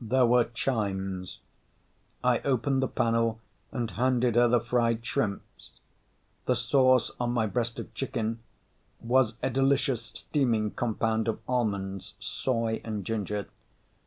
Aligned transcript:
There 0.00 0.24
were 0.24 0.44
chimes. 0.44 1.40
I 2.24 2.38
opened 2.46 2.80
the 2.82 2.88
panel 2.88 3.40
and 3.70 3.90
handed 3.90 4.34
her 4.34 4.48
the 4.48 4.58
fried 4.58 5.04
shrimps. 5.04 5.72
The 6.46 6.56
sauce 6.56 7.10
on 7.20 7.32
my 7.32 7.44
breast 7.46 7.78
of 7.78 7.92
chicken 7.92 8.38
was 9.02 9.36
a 9.42 9.50
delicious 9.50 10.00
steaming 10.04 10.70
compound 10.70 11.28
of 11.28 11.40
almonds, 11.46 12.14
soy 12.18 12.80
and 12.84 13.04
ginger. 13.04 13.48